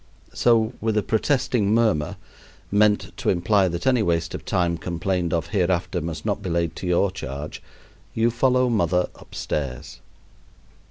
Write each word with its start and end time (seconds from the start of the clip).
So 0.33 0.73
with 0.81 0.97
a 0.97 1.03
protesting 1.03 1.75
murmur, 1.75 2.17
meant 2.71 3.15
to 3.17 3.29
imply 3.29 3.67
that 3.67 3.85
any 3.85 4.01
waste 4.01 4.33
of 4.33 4.43
time 4.43 4.79
complained 4.79 5.31
of 5.31 5.49
hereafter 5.49 6.01
must 6.01 6.25
not 6.25 6.41
be 6.41 6.49
laid 6.49 6.75
to 6.77 6.87
your 6.87 7.11
charge, 7.11 7.61
you 8.15 8.31
follow 8.31 8.67
"mother" 8.67 9.09
upstairs. 9.13 9.99